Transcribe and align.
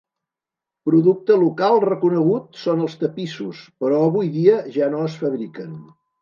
Producte 0.89 1.35
local 1.41 1.77
reconegut 1.83 2.57
són 2.61 2.81
els 2.87 2.95
tapissos 3.03 3.61
però 3.85 4.01
avui 4.07 4.33
dia 4.39 4.57
ja 4.79 4.91
no 4.97 5.05
es 5.11 5.21
fabriquen. 5.27 5.79